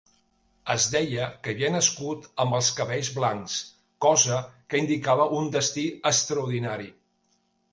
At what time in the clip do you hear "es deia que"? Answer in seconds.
0.75-1.51